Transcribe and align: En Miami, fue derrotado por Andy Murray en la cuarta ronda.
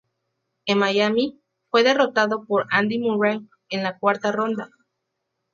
En 0.65 0.79
Miami, 0.79 1.39
fue 1.69 1.83
derrotado 1.83 2.43
por 2.47 2.65
Andy 2.71 2.97
Murray 2.97 3.47
en 3.69 3.83
la 3.83 3.99
cuarta 3.99 4.31
ronda. 4.31 4.71